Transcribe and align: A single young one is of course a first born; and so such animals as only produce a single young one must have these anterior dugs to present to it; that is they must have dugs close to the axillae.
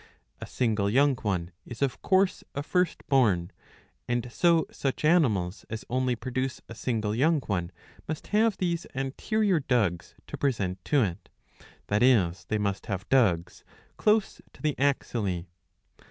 A 0.41 0.47
single 0.47 0.89
young 0.89 1.15
one 1.17 1.51
is 1.63 1.83
of 1.83 2.01
course 2.01 2.43
a 2.55 2.63
first 2.63 3.07
born; 3.07 3.51
and 4.07 4.31
so 4.31 4.65
such 4.71 5.05
animals 5.05 5.63
as 5.69 5.85
only 5.91 6.15
produce 6.15 6.59
a 6.67 6.73
single 6.73 7.13
young 7.13 7.39
one 7.41 7.71
must 8.07 8.25
have 8.33 8.57
these 8.57 8.87
anterior 8.95 9.59
dugs 9.59 10.15
to 10.25 10.37
present 10.37 10.83
to 10.85 11.03
it; 11.03 11.29
that 11.85 12.01
is 12.01 12.45
they 12.45 12.57
must 12.57 12.87
have 12.87 13.07
dugs 13.09 13.63
close 13.97 14.41
to 14.53 14.63
the 14.63 14.73
axillae. 14.79 15.45